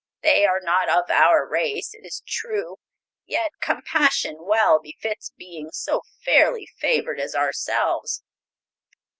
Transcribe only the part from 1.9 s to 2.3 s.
it is